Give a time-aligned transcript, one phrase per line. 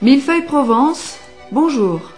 [0.00, 1.18] Millefeuille Provence,
[1.50, 2.12] bonjour.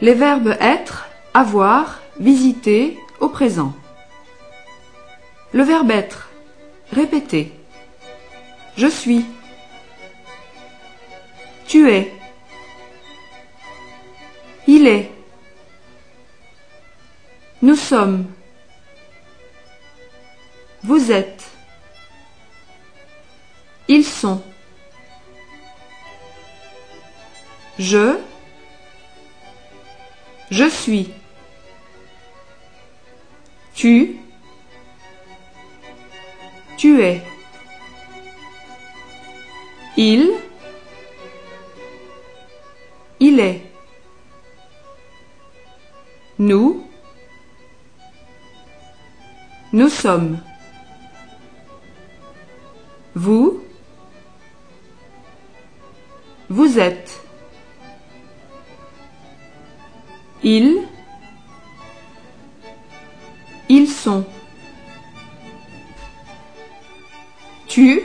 [0.00, 3.74] Les verbes être, avoir, visiter au présent.
[5.52, 6.30] Le verbe être.
[6.92, 7.52] Répétez.
[8.78, 9.26] Je suis.
[11.66, 12.10] Tu es.
[14.66, 15.12] Il est.
[17.60, 18.24] Nous sommes.
[20.84, 21.44] Vous êtes.
[23.88, 24.42] Ils sont.
[27.80, 28.18] Je.
[30.50, 31.14] Je suis.
[33.72, 34.16] Tu.
[36.76, 37.22] Tu es.
[39.96, 40.30] Il.
[43.18, 43.62] Il est.
[46.38, 46.86] Nous.
[49.72, 50.38] Nous sommes.
[53.14, 53.64] Vous.
[56.50, 57.29] Vous êtes.
[60.42, 60.86] Ils.
[63.68, 64.24] Ils sont.
[67.68, 68.02] Tu.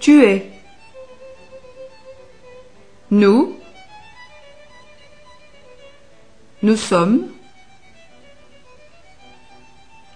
[0.00, 0.50] Tu es.
[3.10, 3.56] Nous.
[6.62, 7.28] Nous sommes.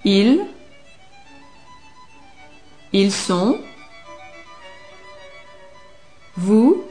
[0.04, 0.46] Ils.
[2.92, 3.60] Ils sont.
[6.36, 6.87] Vous.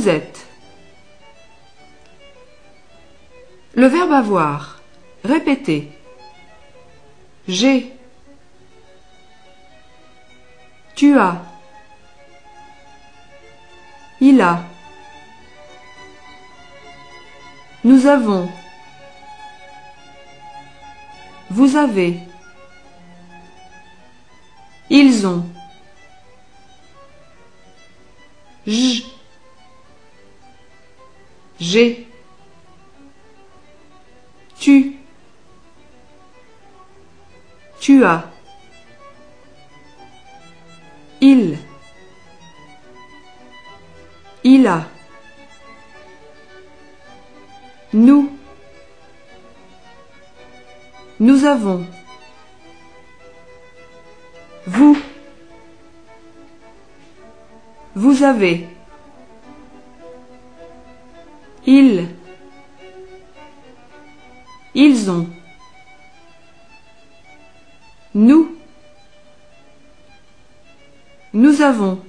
[0.00, 0.46] Vous êtes.
[3.74, 4.80] Le verbe avoir.
[5.24, 5.92] Répétez.
[7.46, 7.92] J'ai.
[10.94, 11.42] Tu as.
[14.22, 14.64] Il a.
[17.84, 18.48] Nous avons.
[21.50, 22.20] Vous avez.
[24.88, 25.44] Ils ont.
[31.70, 32.08] J'ai.
[34.58, 34.96] Tu.
[37.78, 38.24] Tu as.
[41.20, 41.58] Il.
[44.42, 44.88] Il a.
[47.92, 48.32] Nous.
[51.20, 51.86] Nous avons.
[54.66, 54.98] Vous.
[57.94, 58.79] Vous avez.
[61.66, 62.08] Ils.
[64.74, 65.28] Ils ont.
[68.14, 68.56] Nous.
[71.32, 72.02] Nous avons.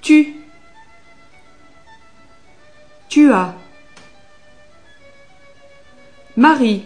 [0.00, 0.36] Tu.
[3.08, 3.54] Tu as.
[6.36, 6.84] Marie.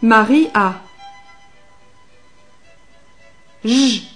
[0.00, 0.80] Marie a.
[3.62, 4.09] J.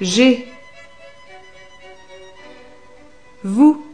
[0.00, 0.46] J'ai.
[3.42, 3.84] Vous.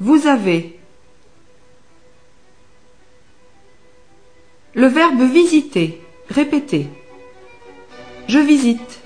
[0.00, 0.78] Vous avez.
[4.74, 6.00] Le verbe visiter.
[6.30, 6.86] Répétez.
[8.28, 9.00] Je visite.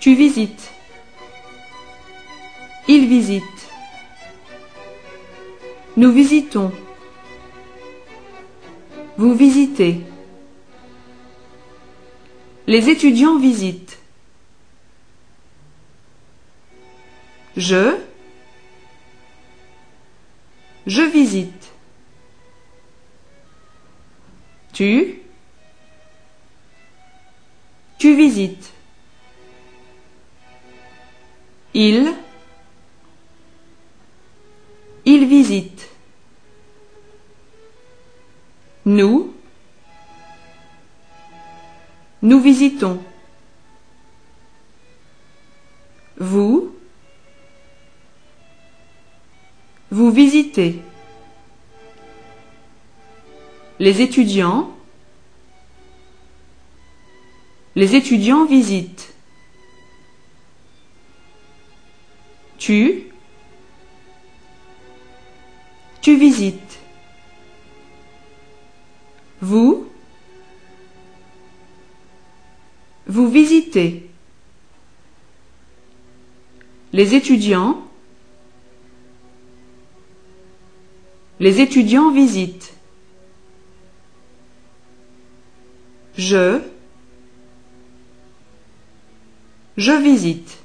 [0.00, 0.72] Tu visites.
[2.88, 3.42] Il visite.
[5.96, 6.72] Nous visitons.
[9.16, 10.02] Vous visitez.
[12.68, 13.98] Les étudiants visitent.
[17.56, 17.96] Je.
[20.86, 21.72] Je visite.
[24.74, 25.22] Tu.
[27.98, 28.70] Tu visites.
[31.72, 32.12] Il.
[35.06, 35.88] Il visite.
[38.84, 39.37] Nous.
[42.28, 43.02] Nous visitons.
[46.18, 46.76] Vous.
[49.90, 50.82] Vous visitez.
[53.78, 54.76] Les étudiants.
[57.74, 59.14] Les étudiants visitent.
[62.58, 63.04] Tu.
[66.02, 66.78] Tu visites.
[69.40, 69.88] Vous.
[73.08, 74.06] Vous visitez.
[76.92, 77.82] Les étudiants.
[81.40, 82.74] Les étudiants visitent.
[86.18, 86.60] Je.
[89.78, 90.58] Je visite.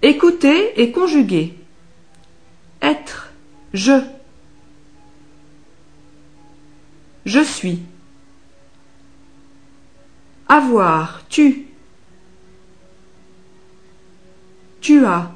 [0.00, 1.54] Écoutez et conjuguez.
[2.80, 3.32] Être,
[3.74, 4.00] je.
[7.26, 7.80] Je suis.
[10.54, 11.66] Avoir, tu.
[15.04, 15.32] As.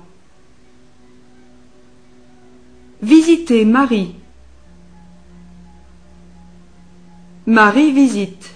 [3.03, 4.15] Visiter Marie.
[7.47, 8.55] Marie visite.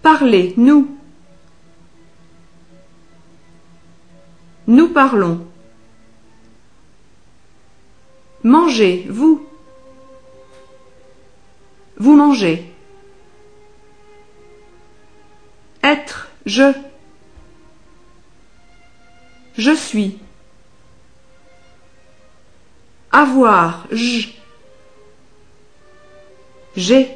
[0.00, 0.96] Parler, nous.
[4.66, 5.46] Nous parlons.
[8.42, 9.46] Manger, vous.
[11.98, 12.77] Vous mangez.
[15.88, 16.74] Être, je.
[19.56, 20.18] Je suis.
[23.10, 24.28] Avoir, je.
[26.76, 27.08] J'ai.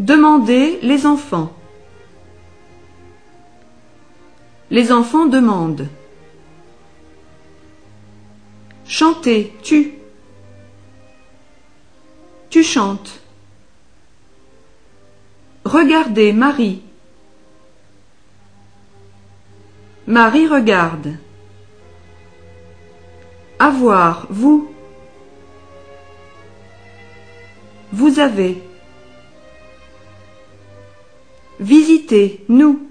[0.00, 1.52] Demander les enfants.
[4.70, 5.88] Les enfants demandent.
[8.86, 9.92] Chanter, tu.
[12.48, 13.21] Tu chantes.
[15.72, 16.82] Regardez Marie.
[20.06, 21.16] Marie regarde.
[23.58, 24.70] Avoir, vous.
[27.90, 28.62] Vous avez.
[31.58, 32.90] Visiter, nous.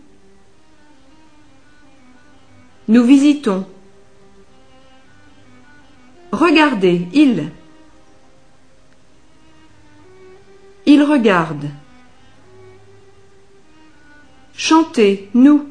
[2.87, 3.67] Nous visitons.
[6.31, 7.51] Regardez, il.
[10.87, 11.69] Il regarde.
[14.61, 15.67] Chantez, nous.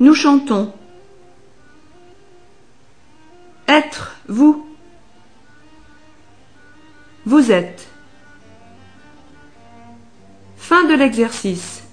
[0.00, 0.74] Nous chantons.
[3.68, 4.66] Être, vous.
[7.26, 7.86] Vous êtes.
[10.56, 11.84] Fin de l'exercice.